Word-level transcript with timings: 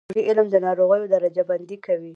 د 0.03 0.03
پیتالوژي 0.07 0.27
علم 0.29 0.47
د 0.51 0.55
ناروغیو 0.65 1.11
درجه 1.13 1.43
بندي 1.49 1.77
کوي. 1.85 2.09